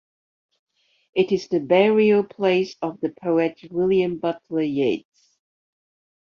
It 1.13 1.31
is 1.31 1.47
the 1.47 1.59
burial 1.59 2.23
place 2.23 2.73
of 2.81 2.99
the 3.01 3.09
poet 3.21 3.59
William 3.69 4.17
Butler 4.17 4.63
Yeats. 4.63 5.37